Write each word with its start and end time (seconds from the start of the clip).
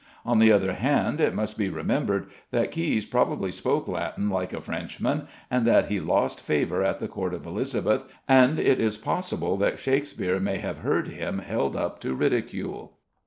On 0.25 0.39
the 0.39 0.51
other 0.51 0.73
hand, 0.73 1.21
it 1.21 1.35
must 1.35 1.59
be 1.59 1.69
remembered 1.69 2.25
that 2.49 2.71
Caius 2.71 3.05
probably 3.05 3.51
spoke 3.51 3.87
Latin 3.87 4.31
like 4.31 4.51
a 4.51 4.59
Frenchman 4.59 5.27
and 5.51 5.63
that 5.67 5.89
he 5.91 5.99
lost 5.99 6.41
favour 6.41 6.81
at 6.81 6.99
the 6.99 7.07
court 7.07 7.35
of 7.35 7.45
Elizabeth, 7.45 8.05
and 8.27 8.57
it 8.57 8.79
is 8.79 8.97
possible 8.97 9.57
that 9.57 9.77
Shakspeare 9.77 10.39
may 10.39 10.57
have 10.57 10.79
heard 10.79 11.09
him 11.09 11.37
held 11.37 11.75
up 11.75 11.99
to 11.99 12.15
ridicule. 12.15 12.97